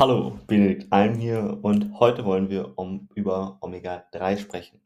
Hallo, 0.00 0.38
Benedikt 0.46 0.90
Alm 0.94 1.16
hier 1.16 1.58
und 1.60 2.00
heute 2.00 2.24
wollen 2.24 2.48
wir 2.48 2.78
um, 2.78 3.10
über 3.14 3.58
Omega-3 3.60 4.38
sprechen. 4.38 4.80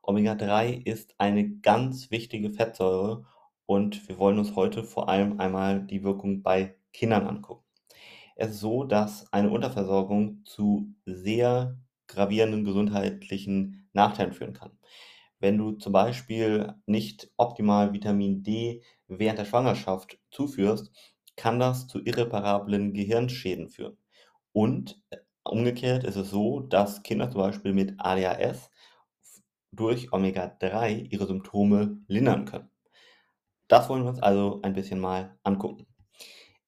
Omega-3 0.00 0.80
ist 0.86 1.16
eine 1.18 1.56
ganz 1.58 2.12
wichtige 2.12 2.52
Fettsäure 2.52 3.26
und 3.66 4.08
wir 4.08 4.16
wollen 4.16 4.38
uns 4.38 4.54
heute 4.54 4.84
vor 4.84 5.08
allem 5.08 5.40
einmal 5.40 5.84
die 5.84 6.04
Wirkung 6.04 6.44
bei 6.44 6.76
Kindern 6.92 7.26
angucken. 7.26 7.64
Es 8.36 8.50
ist 8.50 8.60
so, 8.60 8.84
dass 8.84 9.26
eine 9.32 9.50
Unterversorgung 9.50 10.44
zu 10.44 10.94
sehr 11.04 11.76
gravierenden 12.06 12.64
gesundheitlichen 12.64 13.88
Nachteilen 13.92 14.34
führen 14.34 14.52
kann. 14.52 14.78
Wenn 15.40 15.58
du 15.58 15.72
zum 15.72 15.92
Beispiel 15.92 16.74
nicht 16.86 17.28
optimal 17.36 17.92
Vitamin 17.92 18.44
D 18.44 18.84
während 19.08 19.40
der 19.40 19.46
Schwangerschaft 19.46 20.16
zuführst, 20.30 20.92
kann 21.34 21.58
das 21.58 21.88
zu 21.88 22.00
irreparablen 22.04 22.92
Gehirnschäden 22.92 23.68
führen. 23.68 23.98
Und 24.54 25.02
äh, 25.10 25.18
umgekehrt 25.42 26.04
ist 26.04 26.16
es 26.16 26.30
so, 26.30 26.60
dass 26.60 27.02
Kinder 27.02 27.30
zum 27.30 27.40
Beispiel 27.40 27.74
mit 27.74 27.94
ADHS 27.98 28.70
durch 29.72 30.12
Omega-3 30.12 31.10
ihre 31.10 31.26
Symptome 31.26 31.98
lindern 32.06 32.44
können. 32.44 32.70
Das 33.68 33.88
wollen 33.88 34.04
wir 34.04 34.10
uns 34.10 34.22
also 34.22 34.60
ein 34.62 34.74
bisschen 34.74 35.00
mal 35.00 35.36
angucken. 35.42 35.86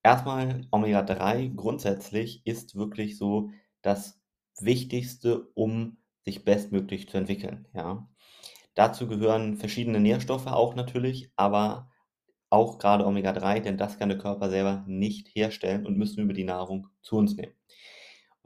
Erstmal 0.02 0.66
Omega-3 0.72 1.54
grundsätzlich 1.54 2.44
ist 2.44 2.74
wirklich 2.74 3.16
so 3.16 3.50
das 3.82 4.20
Wichtigste, 4.60 5.48
um 5.54 5.98
sich 6.24 6.44
bestmöglich 6.44 7.08
zu 7.08 7.18
entwickeln. 7.18 7.68
Ja. 7.72 8.08
Dazu 8.74 9.06
gehören 9.06 9.56
verschiedene 9.56 10.00
Nährstoffe 10.00 10.48
auch 10.48 10.74
natürlich, 10.74 11.30
aber 11.36 11.90
auch 12.50 12.78
gerade 12.78 13.06
Omega-3, 13.06 13.60
denn 13.60 13.78
das 13.78 13.98
kann 13.98 14.08
der 14.08 14.18
Körper 14.18 14.50
selber 14.50 14.84
nicht 14.86 15.28
herstellen 15.34 15.86
und 15.86 15.96
müssen 15.96 16.18
wir 16.18 16.24
über 16.24 16.34
die 16.34 16.44
Nahrung 16.44 16.88
zu 17.02 17.16
uns 17.16 17.36
nehmen. 17.36 17.55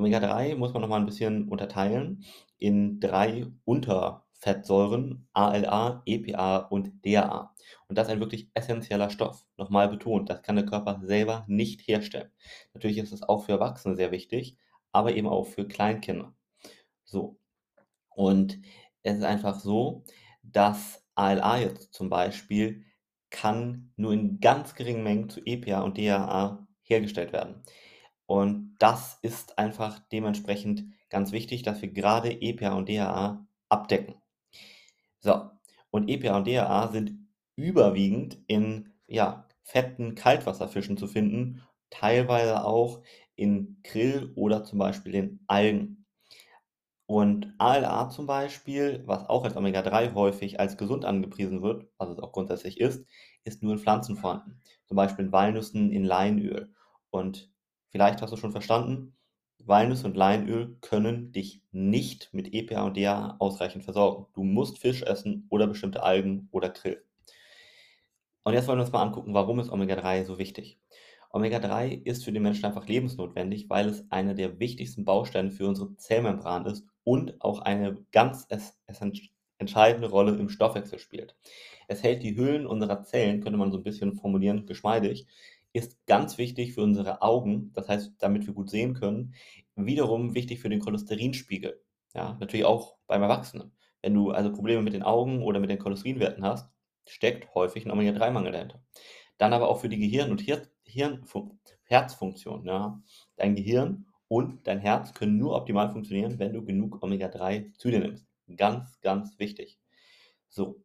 Omega-3 0.00 0.56
muss 0.56 0.72
man 0.72 0.82
noch 0.82 0.88
mal 0.88 0.98
ein 0.98 1.06
bisschen 1.06 1.48
unterteilen 1.48 2.24
in 2.58 3.00
drei 3.00 3.46
Unterfettsäuren, 3.64 5.28
ALA, 5.32 6.02
EPA 6.06 6.58
und 6.58 7.04
DHA. 7.04 7.54
Und 7.88 7.98
das 7.98 8.08
ist 8.08 8.12
ein 8.12 8.20
wirklich 8.20 8.50
essentieller 8.54 9.10
Stoff. 9.10 9.44
Nochmal 9.56 9.88
betont, 9.88 10.30
das 10.30 10.42
kann 10.42 10.56
der 10.56 10.66
Körper 10.66 11.00
selber 11.02 11.44
nicht 11.48 11.86
herstellen. 11.86 12.30
Natürlich 12.74 12.98
ist 12.98 13.12
es 13.12 13.22
auch 13.22 13.44
für 13.44 13.52
Erwachsene 13.52 13.96
sehr 13.96 14.10
wichtig, 14.10 14.56
aber 14.92 15.14
eben 15.14 15.28
auch 15.28 15.44
für 15.44 15.68
Kleinkinder. 15.68 16.34
So. 17.04 17.38
Und 18.08 18.60
es 19.02 19.18
ist 19.18 19.24
einfach 19.24 19.60
so, 19.60 20.04
dass 20.42 21.04
ALA 21.14 21.58
jetzt 21.60 21.94
zum 21.94 22.08
Beispiel 22.08 22.84
kann 23.30 23.92
nur 23.96 24.12
in 24.12 24.40
ganz 24.40 24.74
geringen 24.74 25.04
Mengen 25.04 25.30
zu 25.30 25.40
EPA 25.44 25.82
und 25.82 25.96
DHA 25.96 26.66
hergestellt 26.82 27.32
werden. 27.32 27.62
Und 28.30 28.76
das 28.78 29.18
ist 29.22 29.58
einfach 29.58 29.98
dementsprechend 30.12 30.84
ganz 31.08 31.32
wichtig, 31.32 31.64
dass 31.64 31.82
wir 31.82 31.88
gerade 31.88 32.30
EPA 32.30 32.74
und 32.74 32.88
DHA 32.88 33.44
abdecken. 33.68 34.14
So, 35.18 35.50
und 35.90 36.08
EPA 36.08 36.36
und 36.36 36.46
DHA 36.46 36.92
sind 36.92 37.26
überwiegend 37.56 38.38
in 38.46 38.92
ja, 39.08 39.48
fetten 39.64 40.14
Kaltwasserfischen 40.14 40.96
zu 40.96 41.08
finden, 41.08 41.64
teilweise 41.90 42.62
auch 42.62 43.02
in 43.34 43.80
Krill 43.82 44.32
oder 44.36 44.62
zum 44.62 44.78
Beispiel 44.78 45.16
in 45.16 45.40
Algen. 45.48 46.06
Und 47.06 47.52
ALA 47.58 48.10
zum 48.10 48.28
Beispiel, 48.28 49.02
was 49.06 49.28
auch 49.28 49.42
als 49.42 49.56
Omega-3 49.56 50.14
häufig 50.14 50.60
als 50.60 50.76
gesund 50.76 51.04
angepriesen 51.04 51.62
wird, 51.62 51.88
was 51.98 52.10
es 52.10 52.20
auch 52.20 52.30
grundsätzlich 52.30 52.78
ist, 52.78 53.04
ist 53.42 53.64
nur 53.64 53.72
in 53.72 53.80
Pflanzen 53.80 54.14
vorhanden. 54.14 54.60
Zum 54.86 54.96
Beispiel 54.96 55.24
in 55.24 55.32
Walnüssen, 55.32 55.90
in 55.90 56.04
Leinöl. 56.04 56.72
Und 57.10 57.49
Vielleicht 57.90 58.22
hast 58.22 58.32
du 58.32 58.36
schon 58.36 58.52
verstanden, 58.52 59.16
Walnuss 59.58 60.04
und 60.04 60.16
Leinöl 60.16 60.78
können 60.80 61.32
dich 61.32 61.62
nicht 61.70 62.32
mit 62.32 62.54
EPA 62.54 62.86
und 62.86 62.96
DHA 62.96 63.36
ausreichend 63.38 63.84
versorgen. 63.84 64.26
Du 64.32 64.42
musst 64.42 64.78
Fisch 64.78 65.02
essen 65.02 65.46
oder 65.50 65.66
bestimmte 65.66 66.02
Algen 66.02 66.48
oder 66.50 66.70
Krill. 66.70 67.04
Und 68.42 68.54
jetzt 68.54 68.66
wollen 68.68 68.78
wir 68.78 68.84
uns 68.84 68.92
mal 68.92 69.02
angucken, 69.02 69.34
warum 69.34 69.60
ist 69.60 69.70
Omega-3 69.70 70.24
so 70.24 70.38
wichtig. 70.38 70.80
Omega-3 71.32 72.04
ist 72.04 72.24
für 72.24 72.32
den 72.32 72.42
Menschen 72.42 72.64
einfach 72.64 72.88
lebensnotwendig, 72.88 73.68
weil 73.68 73.88
es 73.88 74.10
einer 74.10 74.34
der 74.34 74.58
wichtigsten 74.58 75.04
Bausteine 75.04 75.50
für 75.50 75.68
unsere 75.68 75.94
Zellmembran 75.96 76.66
ist 76.66 76.86
und 77.04 77.40
auch 77.42 77.60
eine 77.60 77.98
ganz 78.12 78.48
entscheidende 79.58 80.08
Rolle 80.08 80.36
im 80.36 80.48
Stoffwechsel 80.48 80.98
spielt. 80.98 81.36
Es 81.86 82.02
hält 82.02 82.22
die 82.22 82.34
Hüllen 82.34 82.66
unserer 82.66 83.02
Zellen, 83.02 83.42
könnte 83.42 83.58
man 83.58 83.70
so 83.70 83.78
ein 83.78 83.84
bisschen 83.84 84.14
formulieren, 84.14 84.64
geschmeidig, 84.64 85.26
ist 85.72 86.04
ganz 86.06 86.38
wichtig 86.38 86.74
für 86.74 86.82
unsere 86.82 87.22
Augen, 87.22 87.72
das 87.74 87.88
heißt, 87.88 88.14
damit 88.18 88.46
wir 88.46 88.54
gut 88.54 88.70
sehen 88.70 88.94
können, 88.94 89.34
wiederum 89.76 90.34
wichtig 90.34 90.60
für 90.60 90.68
den 90.68 90.80
Cholesterinspiegel. 90.80 91.80
Ja, 92.14 92.36
natürlich 92.40 92.66
auch 92.66 92.96
beim 93.06 93.22
Erwachsenen. 93.22 93.72
Wenn 94.02 94.14
du 94.14 94.30
also 94.30 94.52
Probleme 94.52 94.82
mit 94.82 94.94
den 94.94 95.02
Augen 95.02 95.42
oder 95.42 95.60
mit 95.60 95.70
den 95.70 95.78
Cholesterinwerten 95.78 96.44
hast, 96.44 96.70
steckt 97.06 97.54
häufig 97.54 97.84
ein 97.84 97.90
Omega-3-Mangel 97.90 98.52
dahinter. 98.52 98.82
Dann 99.38 99.52
aber 99.52 99.68
auch 99.68 99.80
für 99.80 99.88
die 99.88 99.98
Gehirn- 99.98 100.30
und 100.30 100.40
Hir 100.40 100.66
Hirn 100.84 101.24
Herzfunktion. 101.84 102.66
Ja. 102.66 103.00
Dein 103.36 103.54
Gehirn 103.54 104.06
und 104.28 104.66
dein 104.66 104.80
Herz 104.80 105.14
können 105.14 105.38
nur 105.38 105.54
optimal 105.54 105.90
funktionieren, 105.90 106.38
wenn 106.38 106.52
du 106.52 106.64
genug 106.64 107.02
Omega-3 107.02 107.76
zu 107.78 107.90
dir 107.90 108.00
nimmst. 108.00 108.26
Ganz, 108.56 109.00
ganz 109.00 109.38
wichtig. 109.38 109.78
So. 110.48 110.82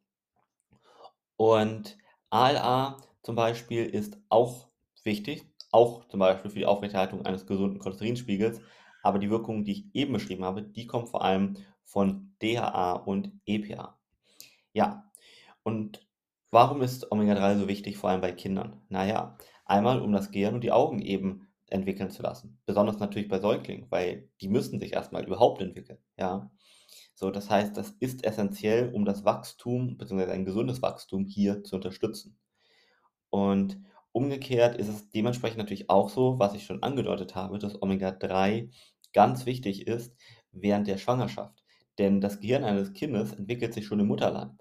Und 1.37 1.97
ALA 2.29 2.97
zum 3.23 3.35
Beispiel 3.35 3.85
ist 3.85 4.19
auch 4.29 4.69
wichtig, 5.05 5.47
auch 5.71 6.07
zum 6.07 6.19
Beispiel 6.19 6.51
für 6.51 6.59
die 6.59 6.65
Aufrechterhaltung 6.65 7.25
eines 7.25 7.45
gesunden 7.45 7.79
Cholesterinspiegels. 7.79 8.61
Aber 9.03 9.19
die 9.19 9.29
Wirkungen, 9.29 9.63
die 9.63 9.71
ich 9.71 9.85
eben 9.93 10.13
beschrieben 10.13 10.43
habe, 10.43 10.63
die 10.63 10.87
kommen 10.87 11.07
vor 11.07 11.23
allem 11.23 11.57
von 11.83 12.35
DHA 12.41 12.93
und 12.93 13.31
EPA. 13.45 13.99
Ja, 14.73 15.11
und 15.63 16.05
warum 16.49 16.81
ist 16.81 17.11
Omega-3 17.11 17.59
so 17.59 17.67
wichtig, 17.67 17.97
vor 17.97 18.09
allem 18.09 18.21
bei 18.21 18.31
Kindern? 18.31 18.81
Naja, 18.89 19.37
einmal 19.65 20.01
um 20.01 20.11
das 20.11 20.31
Gehirn 20.31 20.55
und 20.55 20.63
die 20.63 20.71
Augen 20.71 20.99
eben 20.99 21.47
entwickeln 21.67 22.09
zu 22.09 22.23
lassen. 22.23 22.59
Besonders 22.65 22.99
natürlich 22.99 23.27
bei 23.27 23.39
Säuglingen, 23.39 23.89
weil 23.89 24.29
die 24.41 24.47
müssen 24.47 24.79
sich 24.79 24.93
erstmal 24.93 25.25
überhaupt 25.25 25.61
entwickeln. 25.61 25.99
Ja, 26.17 26.51
so, 27.15 27.31
das 27.31 27.49
heißt, 27.49 27.77
das 27.77 27.91
ist 27.99 28.25
essentiell, 28.25 28.91
um 28.93 29.05
das 29.05 29.23
Wachstum 29.23 29.97
bzw. 29.97 30.31
ein 30.31 30.45
gesundes 30.45 30.81
Wachstum 30.81 31.25
hier 31.25 31.63
zu 31.63 31.75
unterstützen. 31.75 32.37
Und 33.29 33.79
Umgekehrt 34.15 34.77
ist 34.77 34.87
es 34.87 35.09
dementsprechend 35.09 35.57
natürlich 35.57 35.89
auch 35.89 36.07
so, 36.07 36.39
was 36.39 36.53
ich 36.53 36.63
schon 36.63 36.81
angedeutet 36.81 37.35
habe, 37.35 37.59
dass 37.59 37.81
Omega-3 37.81 38.71
ganz 39.11 39.45
wichtig 39.45 39.87
ist 39.87 40.15
während 40.53 40.87
der 40.87 40.97
Schwangerschaft. 40.97 41.65
Denn 41.97 42.21
das 42.21 42.39
Gehirn 42.39 42.63
eines 42.63 42.93
Kindes 42.93 43.33
entwickelt 43.33 43.73
sich 43.73 43.85
schon 43.85 43.99
im 43.99 44.07
Mutterleib. 44.07 44.51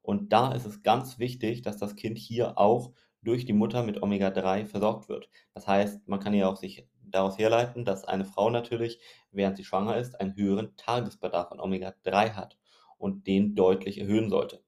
Und 0.00 0.32
da 0.32 0.52
ist 0.52 0.64
es 0.64 0.82
ganz 0.82 1.18
wichtig, 1.18 1.60
dass 1.60 1.76
das 1.76 1.94
Kind 1.94 2.16
hier 2.16 2.56
auch 2.56 2.94
durch 3.20 3.44
die 3.44 3.52
Mutter 3.52 3.82
mit 3.82 4.02
Omega-3 4.02 4.64
versorgt 4.64 5.10
wird. 5.10 5.28
Das 5.52 5.68
heißt, 5.68 6.08
man 6.08 6.18
kann 6.18 6.32
ja 6.32 6.48
auch 6.48 6.56
sich 6.56 6.88
daraus 7.02 7.36
herleiten, 7.36 7.84
dass 7.84 8.04
eine 8.04 8.24
Frau 8.24 8.48
natürlich, 8.48 8.98
während 9.30 9.58
sie 9.58 9.64
schwanger 9.64 9.98
ist, 9.98 10.18
einen 10.22 10.36
höheren 10.36 10.74
Tagesbedarf 10.78 11.52
an 11.52 11.60
Omega-3 11.60 12.32
hat 12.32 12.56
und 12.96 13.26
den 13.26 13.54
deutlich 13.56 13.98
erhöhen 14.00 14.30
sollte. 14.30 14.64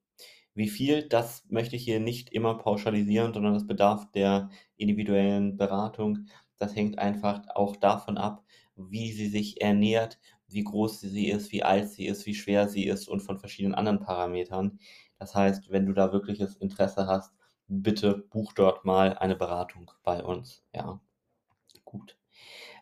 Wie 0.55 0.69
viel, 0.69 1.09
das 1.09 1.45
möchte 1.49 1.77
ich 1.77 1.85
hier 1.85 2.01
nicht 2.01 2.33
immer 2.33 2.57
pauschalisieren, 2.57 3.35
sondern 3.35 3.55
das 3.55 3.67
bedarf 3.67 4.11
der 4.13 4.51
individuellen 4.77 5.57
Beratung. 5.57 6.27
Das 6.59 6.77
hängt 6.77 6.99
einfach 6.99 7.43
auch 7.55 7.77
davon 7.77 8.17
ab, 8.19 8.45
wie 8.77 9.13
sie 9.13 9.29
sich 9.29 9.61
ernährt, 9.61 10.19
wie 10.49 10.63
groß 10.63 11.01
sie 11.01 11.29
ist, 11.29 11.51
wie 11.53 11.65
alt 11.65 11.91
sie 11.91 12.07
ist, 12.07 12.27
wie 12.27 12.35
schwer 12.35 12.69
sie 12.69 12.87
ist 12.87 13.09
und 13.09 13.21
von 13.21 13.39
verschiedenen 13.39 13.75
anderen 13.75 14.01
Parametern. 14.01 14.79
Das 15.19 15.35
heißt, 15.35 15.71
wenn 15.71 15.87
du 15.87 15.93
da 15.93 16.13
wirkliches 16.13 16.57
Interesse 16.57 17.07
hast, 17.07 17.35
bitte 17.67 18.25
buch 18.31 18.53
dort 18.53 18.85
mal 18.85 19.15
eine 19.19 19.37
Beratung 19.37 19.91
bei 20.03 20.23
uns. 20.23 20.63
Ja, 20.75 21.01
gut. 21.85 22.17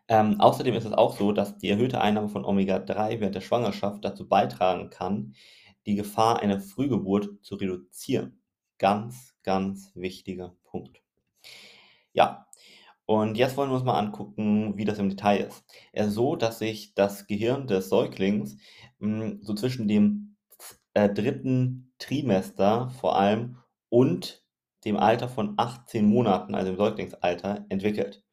Ähm, 0.09 0.41
außerdem 0.41 0.75
ist 0.75 0.85
es 0.85 0.93
auch 0.93 1.17
so, 1.17 1.33
dass 1.33 1.59
die 1.59 1.71
erhöhte 1.71 2.01
Einnahme 2.01 2.29
von 2.29 2.45
Omega-3 2.45 3.21
während 3.21 3.35
der 3.35 3.41
Schwangerschaft 3.41 4.05
dazu 4.05 4.29
beitragen 4.29 4.91
kann, 4.91 5.35
die 5.87 5.95
Gefahr 5.95 6.41
einer 6.41 6.61
Frühgeburt 6.61 7.29
zu 7.43 7.57
reduzieren. 7.57 8.43
Ganz, 8.79 9.35
ganz 9.43 9.93
wichtiger 9.95 10.57
Punkt. 10.65 11.03
Ja, 12.13 12.47
und 13.07 13.37
jetzt 13.37 13.57
wollen 13.57 13.71
wir 13.71 13.77
uns 13.77 13.85
mal 13.85 13.99
angucken, 13.99 14.77
wie 14.77 14.85
das 14.85 14.99
im 14.99 15.11
Detail 15.11 15.49
ist. 15.49 15.65
Ist 15.93 16.13
so, 16.13 16.37
dass 16.37 16.59
sich 16.59 16.95
das 16.95 17.27
Gehirn 17.27 17.67
des 17.67 17.89
Säuglings 17.89 18.57
mh, 18.99 19.25
hm, 19.25 19.39
so 19.43 19.55
zwischen 19.55 19.89
dem 19.89 20.37
äh, 20.95 21.09
dritten 21.09 21.93
Trimester 21.99 22.91
vor 22.91 23.19
allem 23.19 23.59
und 23.89 24.43
dem 24.85 24.97
Alter 24.97 25.29
von 25.29 25.55
18 25.57 26.07
Monaten, 26.07 26.55
also 26.55 26.71
im 26.73 26.77
Säuglingsalter, 26.77 27.67
entwickelt. 27.69 28.25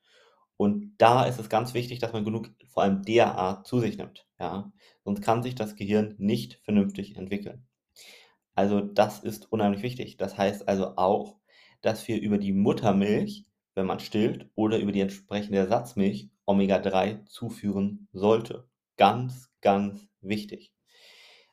Und 0.57 0.95
da 0.97 1.25
ist 1.25 1.39
es 1.39 1.49
ganz 1.49 1.73
wichtig, 1.73 1.99
dass 1.99 2.11
man 2.13 2.25
genug, 2.25 2.49
vor 2.67 2.83
allem 2.83 3.03
DHA, 3.03 3.63
zu 3.63 3.79
sich 3.79 3.97
nimmt. 3.97 4.27
Ja? 4.39 4.71
Sonst 5.09 5.23
kann 5.23 5.41
sich 5.41 5.55
das 5.55 5.75
Gehirn 5.75 6.13
nicht 6.19 6.59
vernünftig 6.61 7.17
entwickeln. 7.17 7.65
Also 8.53 8.79
das 8.79 9.17
ist 9.17 9.51
unheimlich 9.51 9.81
wichtig. 9.81 10.17
Das 10.17 10.37
heißt 10.37 10.67
also 10.67 10.97
auch, 10.97 11.39
dass 11.81 12.07
wir 12.07 12.21
über 12.21 12.37
die 12.37 12.53
Muttermilch, 12.53 13.47
wenn 13.73 13.87
man 13.87 13.99
stillt 13.99 14.51
oder 14.53 14.77
über 14.77 14.91
die 14.91 14.99
entsprechende 14.99 15.57
Ersatzmilch 15.57 16.29
Omega-3 16.45 17.25
zuführen 17.25 18.07
sollte. 18.13 18.69
Ganz, 18.97 19.49
ganz 19.61 20.07
wichtig. 20.21 20.75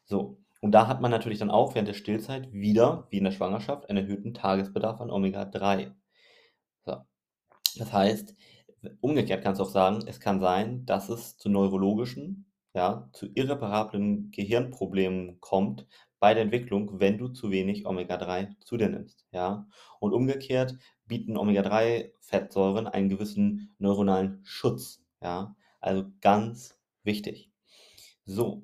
So, 0.05 0.39
und 0.61 0.73
da 0.73 0.87
hat 0.87 1.01
man 1.01 1.11
natürlich 1.11 1.39
dann 1.39 1.51
auch 1.51 1.75
während 1.75 1.89
der 1.89 1.95
Stillzeit 1.95 2.53
wieder, 2.53 3.07
wie 3.09 3.17
in 3.17 3.25
der 3.25 3.31
Schwangerschaft, 3.31 3.89
einen 3.89 4.05
erhöhten 4.05 4.35
Tagesbedarf 4.35 5.01
an 5.01 5.11
Omega-3. 5.11 5.95
So. 6.85 6.99
Das 7.79 7.91
heißt, 7.91 8.35
umgekehrt 9.01 9.43
kannst 9.43 9.61
du 9.61 9.65
auch 9.65 9.71
sagen, 9.71 10.05
es 10.07 10.21
kann 10.21 10.41
sein, 10.41 10.85
dass 10.85 11.09
es 11.09 11.39
zu 11.39 11.49
neurologischen, 11.49 12.53
ja, 12.77 13.09
zu 13.13 13.27
irreparablen 13.35 14.31
Gehirnproblemen 14.33 15.41
kommt 15.41 15.87
bei 16.21 16.35
der 16.35 16.43
Entwicklung, 16.43 17.01
wenn 17.01 17.17
du 17.17 17.29
zu 17.29 17.51
wenig 17.51 17.87
Omega-3 17.87 18.61
zu 18.61 18.77
dir 18.77 18.91
nimmst, 18.91 19.27
ja. 19.33 19.67
Und 19.99 20.13
umgekehrt 20.13 20.77
bieten 21.07 21.39
Omega-3-Fettsäuren 21.39 22.87
einen 22.87 23.09
gewissen 23.09 23.75
neuronalen 23.79 24.41
Schutz, 24.45 25.03
ja. 25.23 25.57
Also 25.81 26.05
ganz 26.21 26.79
wichtig. 27.03 27.51
So, 28.27 28.63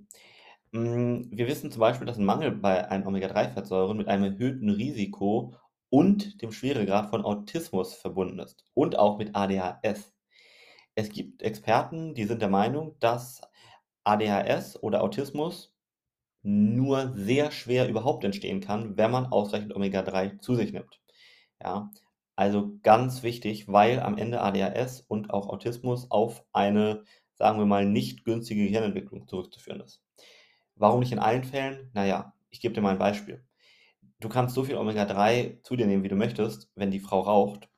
hm, 0.72 1.28
wir 1.30 1.46
wissen 1.48 1.70
zum 1.70 1.80
Beispiel, 1.80 2.06
dass 2.06 2.18
ein 2.18 2.24
Mangel 2.26 2.52
bei 2.52 2.88
einen 2.90 3.06
Omega-3-Fettsäuren 3.06 3.96
mit 3.96 4.08
einem 4.08 4.24
erhöhten 4.24 4.68
Risiko 4.68 5.54
und 5.88 6.42
dem 6.42 6.52
Schweregrad 6.52 7.08
von 7.08 7.24
Autismus 7.24 7.94
verbunden 7.94 8.40
ist 8.40 8.66
und 8.74 8.98
auch 8.98 9.16
mit 9.16 9.34
ADHS. 9.34 10.14
Es 10.94 11.08
gibt 11.08 11.42
Experten, 11.42 12.14
die 12.14 12.24
sind 12.24 12.42
der 12.42 12.50
Meinung, 12.50 12.96
dass 13.00 13.40
ADHS 14.04 14.82
oder 14.82 15.02
Autismus 15.02 15.74
nur 16.42 17.12
sehr 17.14 17.50
schwer 17.52 17.88
überhaupt 17.88 18.24
entstehen 18.24 18.60
kann, 18.60 18.96
wenn 18.96 19.10
man 19.10 19.26
ausreichend 19.26 19.74
Omega-3 19.74 20.40
zu 20.40 20.54
sich 20.56 20.72
nimmt. 20.72 21.00
Ja, 21.62 21.90
also 22.34 22.78
ganz 22.82 23.22
wichtig, 23.22 23.68
weil 23.68 24.00
am 24.00 24.18
Ende 24.18 24.40
ADHS 24.40 25.02
und 25.02 25.30
auch 25.30 25.48
Autismus 25.48 26.10
auf 26.10 26.44
eine, 26.52 27.04
sagen 27.34 27.58
wir 27.58 27.66
mal, 27.66 27.86
nicht 27.86 28.24
günstige 28.24 28.64
Gehirnentwicklung 28.64 29.28
zurückzuführen 29.28 29.80
ist. 29.80 30.02
Warum 30.74 31.00
nicht 31.00 31.12
in 31.12 31.18
allen 31.20 31.44
Fällen? 31.44 31.90
Naja, 31.94 32.34
ich 32.50 32.60
gebe 32.60 32.74
dir 32.74 32.80
mal 32.80 32.90
ein 32.90 32.98
Beispiel. 32.98 33.44
Du 34.18 34.28
kannst 34.28 34.54
so 34.54 34.64
viel 34.64 34.76
Omega-3 34.76 35.62
zu 35.62 35.76
dir 35.76 35.86
nehmen, 35.86 36.02
wie 36.02 36.08
du 36.08 36.16
möchtest. 36.16 36.70
Wenn 36.74 36.90
die 36.90 37.00
Frau 37.00 37.20
raucht, 37.20 37.68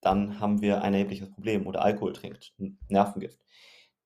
dann 0.00 0.40
haben 0.40 0.60
wir 0.60 0.82
ein 0.82 0.94
erhebliches 0.94 1.30
Problem. 1.30 1.66
Oder 1.66 1.82
Alkohol 1.82 2.12
trinkt, 2.12 2.52
Nervengift. 2.88 3.38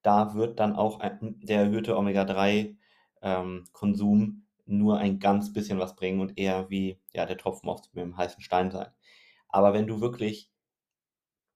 Da 0.06 0.34
wird 0.36 0.60
dann 0.60 0.76
auch 0.76 1.00
der 1.00 1.62
erhöhte 1.62 1.96
Omega-3-Konsum 1.96 4.22
ähm, 4.22 4.46
nur 4.66 4.98
ein 4.98 5.18
ganz 5.18 5.52
bisschen 5.52 5.80
was 5.80 5.96
bringen 5.96 6.20
und 6.20 6.38
eher 6.38 6.70
wie 6.70 7.00
ja, 7.12 7.26
der 7.26 7.36
Tropfen 7.36 7.68
auf 7.68 7.80
dem 7.90 8.16
heißen 8.16 8.40
Stein 8.40 8.70
sein. 8.70 8.86
Aber 9.48 9.74
wenn 9.74 9.88
du 9.88 10.00
wirklich 10.00 10.52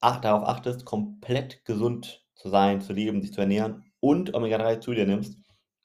darauf 0.00 0.42
achtest, 0.42 0.84
komplett 0.84 1.64
gesund 1.64 2.26
zu 2.34 2.48
sein, 2.48 2.80
zu 2.80 2.92
leben, 2.92 3.22
sich 3.22 3.32
zu 3.32 3.40
ernähren 3.40 3.84
und 4.00 4.34
Omega-3 4.34 4.80
zu 4.80 4.94
dir 4.94 5.06
nimmst, 5.06 5.38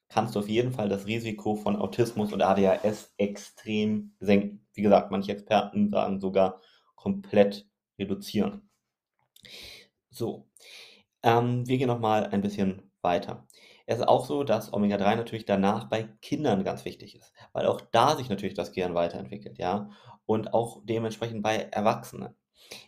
kannst 0.09 0.33
du 0.33 0.39
auf 0.39 0.49
jeden 0.49 0.71
Fall 0.71 0.89
das 0.89 1.05
Risiko 1.05 1.55
von 1.55 1.75
Autismus 1.75 2.33
und 2.33 2.41
ADHS 2.41 3.13
extrem 3.17 4.15
senken. 4.19 4.65
Wie 4.73 4.81
gesagt, 4.81 5.11
manche 5.11 5.33
Experten 5.33 5.91
sagen 5.91 6.19
sogar 6.19 6.61
komplett 6.95 7.69
reduzieren. 7.99 8.71
So, 10.09 10.47
ähm, 11.25 11.67
wir 11.67 11.77
gehen 11.77 11.87
nochmal 11.87 12.27
ein 12.27 12.41
bisschen 12.41 12.91
weiter. 13.01 13.45
Es 13.87 13.97
ist 13.99 14.07
auch 14.07 14.25
so, 14.25 14.43
dass 14.43 14.71
Omega-3 14.71 15.15
natürlich 15.15 15.45
danach 15.45 15.89
bei 15.89 16.03
Kindern 16.21 16.63
ganz 16.63 16.85
wichtig 16.85 17.15
ist, 17.15 17.33
weil 17.51 17.65
auch 17.65 17.81
da 17.91 18.15
sich 18.15 18.29
natürlich 18.29 18.53
das 18.53 18.71
Gehirn 18.71 18.93
weiterentwickelt, 18.95 19.57
ja, 19.57 19.89
und 20.25 20.53
auch 20.53 20.81
dementsprechend 20.85 21.43
bei 21.43 21.57
Erwachsenen. 21.71 22.35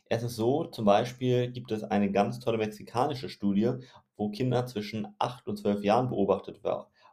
Es 0.09 0.23
ist 0.23 0.35
so, 0.35 0.65
zum 0.65 0.85
Beispiel 0.85 1.51
gibt 1.51 1.71
es 1.71 1.83
eine 1.83 2.11
ganz 2.11 2.39
tolle 2.39 2.57
mexikanische 2.57 3.29
Studie, 3.29 3.73
wo 4.15 4.29
Kinder 4.29 4.65
zwischen 4.67 5.07
8 5.19 5.47
und 5.47 5.57
12 5.57 5.83
Jahren 5.83 6.09
beobachtet 6.09 6.61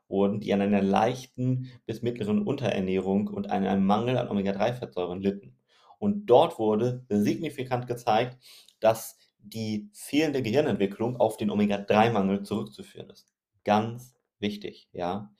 wurden, 0.08 0.40
die 0.40 0.52
an 0.52 0.60
einer 0.60 0.82
leichten 0.82 1.70
bis 1.86 2.02
mittleren 2.02 2.46
Unterernährung 2.46 3.28
und 3.28 3.50
einem 3.50 3.84
Mangel 3.86 4.18
an 4.18 4.28
Omega-3-Fettsäuren 4.28 5.20
litten. 5.20 5.56
Und 5.98 6.26
dort 6.26 6.58
wurde 6.58 7.04
signifikant 7.08 7.86
gezeigt, 7.86 8.38
dass 8.80 9.18
die 9.44 9.90
fehlende 9.92 10.42
Gehirnentwicklung 10.42 11.16
auf 11.16 11.36
den 11.36 11.50
Omega-3-Mangel 11.50 12.42
zurückzuführen 12.42 13.10
ist. 13.10 13.32
Ganz 13.64 14.14
wichtig, 14.38 14.88
ja. 14.92 15.32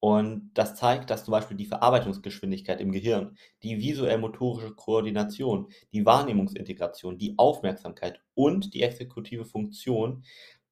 Und 0.00 0.52
das 0.54 0.76
zeigt, 0.76 1.10
dass 1.10 1.24
zum 1.24 1.32
Beispiel 1.32 1.56
die 1.56 1.66
Verarbeitungsgeschwindigkeit 1.66 2.80
im 2.80 2.92
Gehirn, 2.92 3.36
die 3.64 3.80
visuell-motorische 3.80 4.74
Koordination, 4.74 5.72
die 5.92 6.06
Wahrnehmungsintegration, 6.06 7.18
die 7.18 7.34
Aufmerksamkeit 7.36 8.20
und 8.34 8.74
die 8.74 8.82
exekutive 8.82 9.44
Funktion 9.44 10.24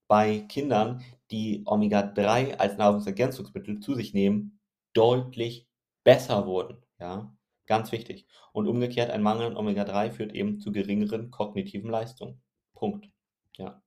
bei 0.07 0.41
Kindern, 0.49 1.03
die 1.33 1.63
Omega-3 1.67 2.57
als 2.57 2.77
Nahrungsergänzungsmittel 2.77 3.81
zu 3.81 3.95
sich 3.95 4.15
nehmen, 4.15 4.61
deutlich 4.93 5.67
besser 6.05 6.47
wurden. 6.47 6.79
Ja, 7.01 7.35
ganz 7.67 7.91
wichtig. 7.91 8.27
Und 8.53 8.69
umgekehrt, 8.69 9.11
ein 9.11 9.23
Mangel 9.23 9.47
an 9.47 9.57
Omega-3 9.57 10.13
führt 10.13 10.33
eben 10.33 10.61
zu 10.61 10.71
geringeren 10.71 11.33
kognitiven 11.33 11.91
Leistungen. 11.91 12.41
Punkt. 12.77 13.09
Ja. 13.57 13.83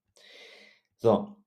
So. 0.97 1.37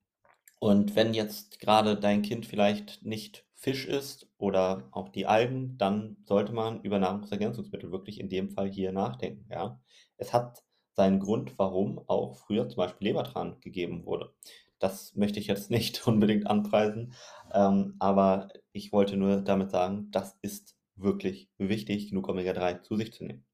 Und 0.59 0.97
wenn 0.97 1.12
jetzt 1.12 1.61
gerade 1.61 1.97
dein 1.97 2.23
Kind 2.23 2.47
vielleicht 2.47 3.05
nicht 3.05 3.44
Fisch 3.55 3.87
isst 3.87 4.27
oder 4.39 4.89
auch 4.93 5.09
die 5.09 5.27
Algen, 5.27 5.77
dann 5.77 6.17
sollte 6.25 6.53
man 6.53 6.81
über 6.83 6.99
Nahrungsergänzungsmittel 6.99 7.93
wirklich 7.93 8.19
in 8.19 8.29
dem 8.29 8.50
Fall 8.50 8.71
hier 8.71 8.93
nachdenken. 8.93 9.47
Ja. 9.50 9.81
Es 10.17 10.33
hat 10.33 10.65
seinen 10.94 11.21
Grund, 11.21 11.59
warum 11.59 12.00
auch 12.09 12.37
früher 12.37 12.69
zum 12.69 12.79
Beispiel 12.79 13.09
Lebertran 13.09 13.61
gegeben 13.61 14.05
wurde. 14.05 14.33
Das 14.79 15.15
möchte 15.15 15.38
ich 15.38 15.47
jetzt 15.47 15.71
nicht 15.71 16.06
unbedingt 16.09 16.47
anpreisen, 16.47 17.12
ähm, 17.53 17.95
aber 17.99 18.49
ich 18.73 18.93
wollte 18.93 19.17
nur 19.17 19.43
damit 19.43 19.71
sagen, 19.71 20.11
das 20.11 20.37
ist 20.43 20.77
wirklich 20.97 21.49
wichtig, 21.59 22.09
genug 22.09 22.29
Omega-3 22.29 22.83
zu 22.83 22.97
sich 22.97 23.12
zu 23.12 23.25
nehmen. 23.25 23.45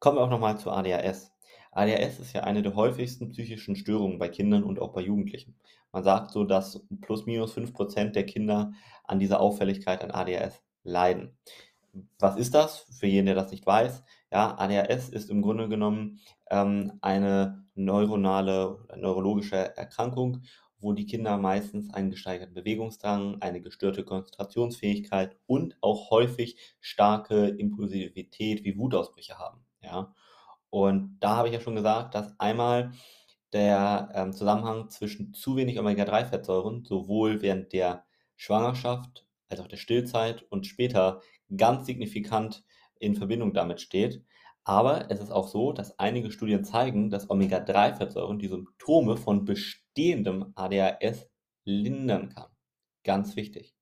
Kommen 0.00 0.18
wir 0.18 0.22
auch 0.22 0.30
nochmal 0.30 0.58
zu 0.58 0.70
ADHS. 0.70 1.32
ADHS 1.78 2.18
ist 2.18 2.32
ja 2.32 2.42
eine 2.42 2.62
der 2.62 2.74
häufigsten 2.74 3.30
psychischen 3.30 3.76
Störungen 3.76 4.18
bei 4.18 4.28
Kindern 4.28 4.64
und 4.64 4.80
auch 4.80 4.92
bei 4.92 5.00
Jugendlichen. 5.00 5.54
Man 5.92 6.02
sagt 6.02 6.32
so, 6.32 6.42
dass 6.42 6.84
plus 7.00 7.24
minus 7.24 7.56
5% 7.56 8.10
der 8.10 8.26
Kinder 8.26 8.72
an 9.04 9.20
dieser 9.20 9.38
Auffälligkeit 9.38 10.02
an 10.02 10.10
ADHS 10.10 10.60
leiden. 10.82 11.38
Was 12.18 12.36
ist 12.36 12.54
das? 12.54 12.80
Für 12.98 13.06
jeden, 13.06 13.26
der 13.26 13.36
das 13.36 13.52
nicht 13.52 13.64
weiß. 13.64 14.02
Ja, 14.32 14.58
ADHS 14.58 15.08
ist 15.08 15.30
im 15.30 15.40
Grunde 15.40 15.68
genommen 15.68 16.18
ähm, 16.50 16.94
eine 17.00 17.64
neuronale, 17.76 18.84
neurologische 18.96 19.76
Erkrankung, 19.76 20.42
wo 20.80 20.92
die 20.92 21.06
Kinder 21.06 21.36
meistens 21.36 21.94
einen 21.94 22.10
gesteigerten 22.10 22.54
Bewegungsdrang, 22.54 23.40
eine 23.40 23.60
gestörte 23.60 24.04
Konzentrationsfähigkeit 24.04 25.36
und 25.46 25.76
auch 25.80 26.10
häufig 26.10 26.58
starke 26.80 27.46
Impulsivität 27.46 28.64
wie 28.64 28.76
Wutausbrüche 28.76 29.38
haben. 29.38 29.64
Ja. 29.80 30.12
Und 30.70 31.18
da 31.20 31.36
habe 31.36 31.48
ich 31.48 31.54
ja 31.54 31.60
schon 31.60 31.76
gesagt, 31.76 32.14
dass 32.14 32.38
einmal 32.38 32.92
der 33.52 34.10
ähm, 34.14 34.32
Zusammenhang 34.32 34.90
zwischen 34.90 35.32
zu 35.32 35.56
wenig 35.56 35.78
Omega-3-Fettsäuren 35.78 36.84
sowohl 36.84 37.40
während 37.40 37.72
der 37.72 38.04
Schwangerschaft 38.36 39.26
als 39.48 39.60
auch 39.60 39.68
der 39.68 39.78
Stillzeit 39.78 40.42
und 40.50 40.66
später 40.66 41.22
ganz 41.56 41.86
signifikant 41.86 42.64
in 43.00 43.14
Verbindung 43.14 43.54
damit 43.54 43.80
steht. 43.80 44.22
Aber 44.64 45.10
es 45.10 45.20
ist 45.20 45.30
auch 45.30 45.48
so, 45.48 45.72
dass 45.72 45.98
einige 45.98 46.30
Studien 46.30 46.62
zeigen, 46.62 47.08
dass 47.08 47.30
Omega-3-Fettsäuren 47.30 48.38
die 48.38 48.48
Symptome 48.48 49.16
von 49.16 49.46
bestehendem 49.46 50.52
ADHS 50.54 51.30
lindern 51.64 52.28
kann. 52.28 52.50
Ganz 53.02 53.36
wichtig. 53.36 53.74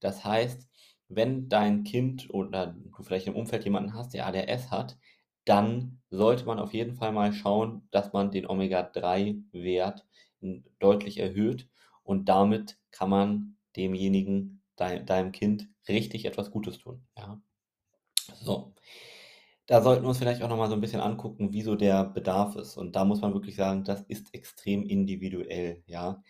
Das 0.00 0.24
heißt, 0.24 0.68
wenn 1.08 1.48
dein 1.48 1.84
Kind 1.84 2.28
oder 2.32 2.66
du 2.66 3.02
vielleicht 3.02 3.26
im 3.26 3.34
Umfeld 3.34 3.64
jemanden 3.64 3.94
hast, 3.94 4.12
der 4.12 4.26
ADHS 4.26 4.70
hat, 4.70 4.98
dann 5.44 6.00
sollte 6.10 6.44
man 6.44 6.58
auf 6.58 6.74
jeden 6.74 6.94
Fall 6.94 7.12
mal 7.12 7.32
schauen, 7.32 7.88
dass 7.90 8.12
man 8.12 8.30
den 8.30 8.46
Omega-3-Wert 8.46 10.06
deutlich 10.78 11.18
erhöht 11.18 11.68
und 12.02 12.28
damit 12.28 12.78
kann 12.90 13.10
man 13.10 13.56
demjenigen, 13.76 14.62
dein, 14.76 15.06
deinem 15.06 15.32
Kind, 15.32 15.68
richtig 15.88 16.24
etwas 16.24 16.50
Gutes 16.50 16.78
tun. 16.78 17.06
Ja. 17.16 17.40
So. 18.42 18.74
Da 19.66 19.82
sollten 19.82 20.02
wir 20.02 20.08
uns 20.08 20.18
vielleicht 20.18 20.42
auch 20.42 20.48
noch 20.48 20.56
mal 20.56 20.68
so 20.68 20.74
ein 20.74 20.80
bisschen 20.80 21.00
angucken, 21.00 21.52
wie 21.52 21.62
so 21.62 21.76
der 21.76 22.04
Bedarf 22.04 22.56
ist. 22.56 22.76
Und 22.76 22.96
da 22.96 23.04
muss 23.04 23.20
man 23.20 23.34
wirklich 23.34 23.54
sagen, 23.54 23.84
das 23.84 24.02
ist 24.02 24.34
extrem 24.34 24.82
individuell, 24.82 25.82
ja. 25.86 26.22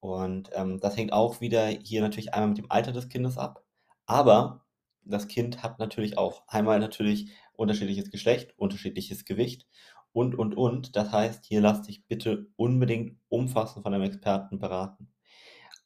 Und 0.00 0.50
ähm, 0.54 0.78
das 0.80 0.96
hängt 0.96 1.12
auch 1.12 1.40
wieder 1.40 1.66
hier 1.66 2.00
natürlich 2.00 2.32
einmal 2.32 2.50
mit 2.50 2.58
dem 2.58 2.70
Alter 2.70 2.92
des 2.92 3.08
Kindes 3.08 3.38
ab. 3.38 3.64
Aber 4.06 4.64
das 5.02 5.28
Kind 5.28 5.62
hat 5.62 5.78
natürlich 5.78 6.16
auch 6.18 6.44
einmal 6.46 6.78
natürlich 6.78 7.30
unterschiedliches 7.60 8.10
Geschlecht, 8.10 8.54
unterschiedliches 8.56 9.24
Gewicht 9.24 9.66
und, 10.12 10.34
und, 10.34 10.56
und. 10.56 10.96
Das 10.96 11.12
heißt, 11.12 11.44
hier 11.44 11.60
lasst 11.60 11.88
dich 11.88 12.06
bitte 12.06 12.46
unbedingt 12.56 13.18
umfassend 13.28 13.84
von 13.84 13.94
einem 13.94 14.04
Experten 14.04 14.58
beraten. 14.58 15.12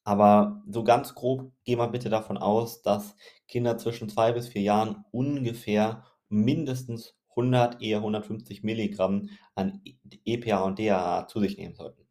Aber 0.04 0.62
so 0.68 0.84
ganz 0.84 1.14
grob 1.14 1.50
gehen 1.64 1.78
wir 1.78 1.88
bitte 1.88 2.10
davon 2.10 2.38
aus, 2.38 2.82
dass 2.82 3.16
Kinder 3.48 3.76
zwischen 3.78 4.08
zwei 4.08 4.32
bis 4.32 4.48
vier 4.48 4.62
Jahren 4.62 5.04
ungefähr 5.10 6.04
mindestens 6.28 7.16
100, 7.30 7.82
eher 7.82 7.98
150 7.98 8.62
Milligramm 8.62 9.30
an 9.54 9.82
EPA 10.24 10.62
und 10.62 10.78
DHA 10.78 11.26
zu 11.26 11.40
sich 11.40 11.56
nehmen 11.58 11.74
sollten. 11.74 12.06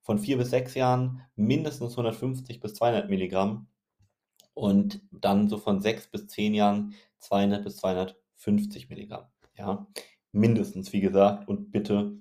Von 0.00 0.18
4 0.18 0.38
bis 0.38 0.50
6 0.50 0.74
Jahren 0.74 1.22
mindestens 1.36 1.92
150 1.92 2.60
bis 2.60 2.74
200 2.74 3.10
Milligramm 3.10 3.68
und 4.54 5.02
dann 5.10 5.48
so 5.48 5.58
von 5.58 5.80
6 5.80 6.10
bis 6.10 6.28
10 6.28 6.54
Jahren 6.54 6.94
200 7.18 7.62
bis 7.62 7.76
250 7.76 8.21
Milligramm. 8.46 9.26
Ja, 9.56 9.86
mindestens, 10.32 10.92
wie 10.92 11.00
gesagt, 11.00 11.48
und 11.48 11.70
bitte, 11.70 12.16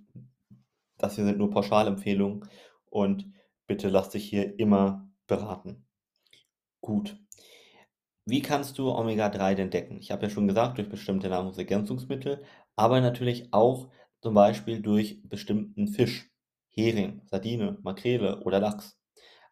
das 0.97 1.15
hier 1.15 1.25
sind 1.25 1.37
nur 1.37 1.49
Pauschalempfehlungen 1.49 2.47
und 2.85 3.31
bitte 3.67 3.89
lass 3.89 4.09
dich 4.09 4.25
hier 4.29 4.59
immer 4.59 5.09
beraten. 5.27 5.87
Gut. 6.81 7.17
Wie 8.25 8.41
kannst 8.41 8.77
du 8.77 8.91
Omega-3 8.91 9.55
denn 9.55 9.71
decken? 9.71 9.97
Ich 9.97 10.11
habe 10.11 10.23
ja 10.23 10.29
schon 10.29 10.47
gesagt, 10.47 10.77
durch 10.77 10.89
bestimmte 10.89 11.29
Nahrungsergänzungsmittel, 11.29 12.43
aber 12.75 13.01
natürlich 13.01 13.51
auch 13.53 13.89
zum 14.21 14.35
Beispiel 14.35 14.81
durch 14.81 15.21
bestimmten 15.23 15.87
Fisch, 15.87 16.29
Hering, 16.69 17.21
Sardine, 17.25 17.79
Makrele 17.81 18.41
oder 18.41 18.59
Lachs. 18.59 18.99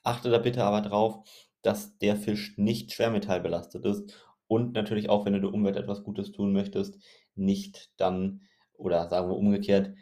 Achte 0.03 0.29
da 0.29 0.37
bitte 0.37 0.63
aber 0.63 0.81
drauf, 0.81 1.27
dass 1.61 1.97
der 1.97 2.15
Fisch 2.15 2.57
nicht 2.57 2.91
schwermetallbelastet 2.93 3.85
ist 3.85 4.13
und 4.49 4.73
natürlich 4.73 5.09
auch, 5.09 5.25
wenn 5.25 5.33
du 5.33 5.41
der 5.41 5.53
Umwelt 5.53 5.77
etwas 5.77 6.03
Gutes 6.03 6.31
tun 6.31 6.51
möchtest, 6.51 6.97
nicht 7.35 7.91
dann 7.97 8.41
oder 8.73 9.07
sagen 9.07 9.29
wir 9.29 9.37
umgekehrt 9.37 9.93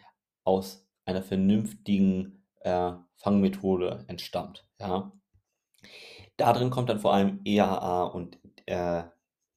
aus 0.46 0.88
einer 1.06 1.22
vernünftigen 1.22 2.44
äh, 2.62 2.94
Fangmethode 3.18 4.06
entstammt. 4.08 4.66
Ja. 4.80 5.12
Da 6.38 6.54
drin 6.54 6.70
kommt 6.70 6.90
dann 6.90 7.00
vor 7.00 7.14
allem 7.14 7.42
EAA 7.44 8.04
und 8.06 8.40
äh, 8.68 9.04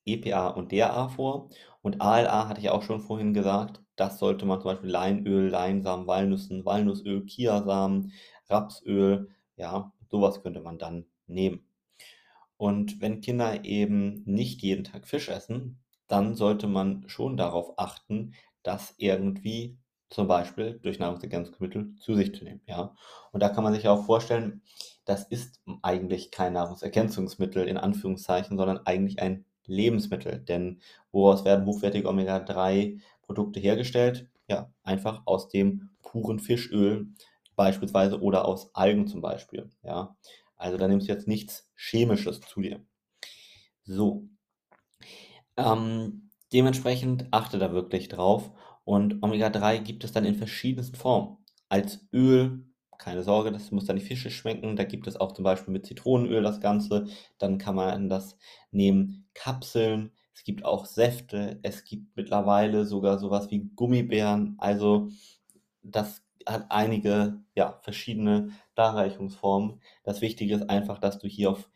EPA 0.06 0.48
und 0.48 0.72
DAA 0.72 1.08
vor. 1.08 1.50
Und 1.82 2.00
ALA 2.00 2.48
hatte 2.48 2.60
ich 2.60 2.70
auch 2.70 2.82
schon 2.82 3.00
vorhin 3.00 3.32
gesagt, 3.32 3.80
das 3.94 4.18
sollte 4.18 4.44
man 4.44 4.60
zum 4.60 4.72
Beispiel 4.72 4.90
Leinöl, 4.90 5.50
Leinsamen, 5.50 6.08
Walnüssen, 6.08 6.64
Walnussöl, 6.64 7.24
Kiasamen, 7.26 8.12
Rapsöl, 8.48 9.28
ja, 9.56 9.92
sowas 10.10 10.42
könnte 10.42 10.60
man 10.60 10.78
dann 10.78 11.06
nehmen. 11.28 11.69
Und 12.60 13.00
wenn 13.00 13.22
Kinder 13.22 13.64
eben 13.64 14.22
nicht 14.26 14.60
jeden 14.60 14.84
Tag 14.84 15.08
Fisch 15.08 15.30
essen, 15.30 15.78
dann 16.08 16.34
sollte 16.34 16.66
man 16.66 17.04
schon 17.06 17.38
darauf 17.38 17.78
achten, 17.78 18.34
das 18.62 18.92
irgendwie 18.98 19.78
zum 20.10 20.28
Beispiel 20.28 20.78
durch 20.82 20.98
Nahrungsergänzungsmittel 20.98 21.94
zu 21.96 22.14
sich 22.14 22.34
zu 22.34 22.44
nehmen. 22.44 22.60
Ja? 22.66 22.94
Und 23.32 23.42
da 23.42 23.48
kann 23.48 23.64
man 23.64 23.72
sich 23.72 23.88
auch 23.88 24.04
vorstellen, 24.04 24.60
das 25.06 25.24
ist 25.24 25.62
eigentlich 25.80 26.32
kein 26.32 26.52
Nahrungsergänzungsmittel 26.52 27.66
in 27.66 27.78
Anführungszeichen, 27.78 28.58
sondern 28.58 28.80
eigentlich 28.84 29.22
ein 29.22 29.46
Lebensmittel. 29.64 30.40
Denn 30.40 30.82
woraus 31.12 31.46
werden 31.46 31.64
hochwertige 31.64 32.10
Omega-3-Produkte 32.10 33.58
hergestellt? 33.58 34.28
Ja, 34.48 34.70
einfach 34.82 35.22
aus 35.24 35.48
dem 35.48 35.88
puren 36.02 36.38
Fischöl 36.38 37.08
beispielsweise 37.56 38.20
oder 38.20 38.44
aus 38.44 38.74
Algen 38.74 39.06
zum 39.06 39.22
Beispiel. 39.22 39.70
Ja, 39.82 40.14
also 40.60 40.76
da 40.76 40.86
nimmst 40.86 41.08
du 41.08 41.12
jetzt 41.12 41.26
nichts 41.26 41.68
Chemisches 41.74 42.40
zu 42.40 42.60
dir. 42.60 42.84
So. 43.84 44.28
Ähm, 45.56 46.30
dementsprechend 46.52 47.26
achte 47.30 47.58
da 47.58 47.72
wirklich 47.72 48.08
drauf. 48.08 48.52
Und 48.84 49.22
Omega-3 49.22 49.78
gibt 49.80 50.04
es 50.04 50.12
dann 50.12 50.24
in 50.24 50.34
verschiedensten 50.34 50.96
Formen. 50.96 51.38
Als 51.68 52.06
Öl, 52.12 52.66
keine 52.98 53.22
Sorge, 53.22 53.52
das 53.52 53.70
muss 53.70 53.86
dann 53.86 53.96
die 53.96 54.04
Fische 54.04 54.30
schmecken. 54.30 54.76
Da 54.76 54.84
gibt 54.84 55.06
es 55.06 55.16
auch 55.16 55.32
zum 55.32 55.44
Beispiel 55.44 55.72
mit 55.72 55.86
Zitronenöl 55.86 56.42
das 56.42 56.60
Ganze. 56.60 57.06
Dann 57.38 57.56
kann 57.56 57.74
man 57.74 58.10
das 58.10 58.36
nehmen. 58.70 59.28
Kapseln, 59.32 60.12
es 60.34 60.44
gibt 60.44 60.64
auch 60.66 60.84
Säfte, 60.84 61.58
es 61.62 61.84
gibt 61.84 62.16
mittlerweile 62.16 62.84
sogar 62.84 63.18
sowas 63.18 63.50
wie 63.50 63.70
Gummibären. 63.74 64.56
Also 64.58 65.08
das 65.82 66.22
hat 66.46 66.66
einige 66.70 67.42
ja, 67.54 67.78
verschiedene 67.82 68.50
Darreichungsformen. 68.74 69.80
Das 70.04 70.20
Wichtige 70.20 70.54
ist 70.54 70.70
einfach, 70.70 70.98
dass 70.98 71.18
du 71.18 71.28
hier 71.28 71.50
auf 71.50 71.70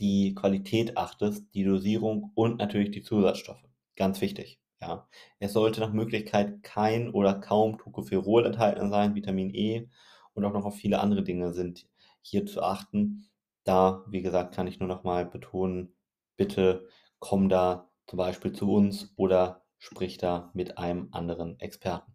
die 0.00 0.34
Qualität 0.34 0.96
achtest, 0.96 1.54
die 1.54 1.64
Dosierung 1.64 2.32
und 2.34 2.58
natürlich 2.58 2.90
die 2.90 3.02
Zusatzstoffe. 3.02 3.64
Ganz 3.96 4.20
wichtig. 4.20 4.60
Ja. 4.80 5.08
Es 5.38 5.52
sollte 5.52 5.80
nach 5.80 5.92
Möglichkeit 5.92 6.62
kein 6.62 7.10
oder 7.10 7.34
kaum 7.34 7.78
Tocopherol 7.78 8.44
enthalten 8.46 8.90
sein, 8.90 9.14
Vitamin 9.14 9.54
E 9.54 9.88
und 10.34 10.44
auch 10.44 10.52
noch 10.52 10.64
auf 10.64 10.76
viele 10.76 11.00
andere 11.00 11.22
Dinge 11.22 11.52
sind 11.54 11.88
hier 12.20 12.44
zu 12.46 12.62
achten. 12.62 13.30
Da, 13.64 14.04
wie 14.08 14.22
gesagt, 14.22 14.54
kann 14.54 14.66
ich 14.66 14.80
nur 14.80 14.88
noch 14.88 15.04
mal 15.04 15.24
betonen, 15.24 15.94
bitte 16.36 16.88
komm 17.18 17.48
da 17.48 17.90
zum 18.06 18.18
Beispiel 18.18 18.52
zu 18.52 18.70
uns 18.70 19.12
oder 19.16 19.64
sprich 19.78 20.18
da 20.18 20.50
mit 20.54 20.76
einem 20.76 21.08
anderen 21.12 21.58
Experten. 21.60 22.12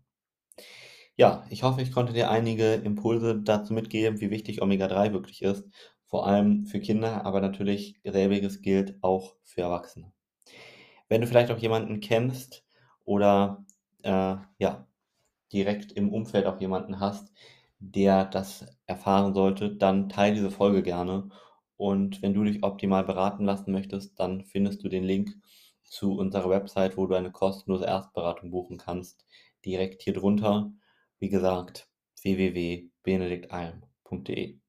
Ja, 1.19 1.43
ich 1.49 1.63
hoffe, 1.63 1.81
ich 1.81 1.91
konnte 1.91 2.13
dir 2.13 2.31
einige 2.31 2.75
Impulse 2.75 3.41
dazu 3.41 3.73
mitgeben, 3.73 4.21
wie 4.21 4.29
wichtig 4.31 4.61
Omega-3 4.61 5.11
wirklich 5.11 5.41
ist, 5.41 5.65
vor 6.05 6.25
allem 6.25 6.65
für 6.65 6.79
Kinder, 6.79 7.25
aber 7.25 7.41
natürlich 7.41 7.99
selbiges 8.05 8.61
gilt 8.61 8.97
auch 9.03 9.35
für 9.43 9.61
Erwachsene. 9.61 10.13
Wenn 11.09 11.21
du 11.21 11.27
vielleicht 11.27 11.51
auch 11.51 11.57
jemanden 11.57 11.99
kennst 12.01 12.65
oder 13.05 13.65
äh, 14.03 14.38
ja, 14.59 14.88
direkt 15.53 15.91
im 15.93 16.13
Umfeld 16.13 16.45
auch 16.47 16.61
jemanden 16.61 16.99
hast, 16.99 17.33
der 17.79 18.25
das 18.25 18.65
erfahren 18.88 19.33
sollte, 19.33 19.75
dann 19.75 20.09
teile 20.09 20.35
diese 20.35 20.51
Folge 20.51 20.83
gerne. 20.83 21.29
Und 21.77 22.21
wenn 22.21 22.33
du 22.33 22.43
dich 22.45 22.63
optimal 22.63 23.03
beraten 23.03 23.45
lassen 23.45 23.71
möchtest, 23.71 24.19
dann 24.19 24.45
findest 24.45 24.83
du 24.83 24.89
den 24.89 25.03
Link 25.03 25.31
zu 25.83 26.17
unserer 26.17 26.49
Website, 26.49 26.97
wo 26.97 27.07
du 27.07 27.15
eine 27.15 27.31
kostenlose 27.31 27.85
Erstberatung 27.85 28.51
buchen 28.51 28.77
kannst, 28.77 29.25
direkt 29.65 30.03
hier 30.03 30.13
drunter. 30.13 30.71
Wie 31.19 31.29
gesagt, 31.29 31.88
www.benediktalm.de 32.23 34.59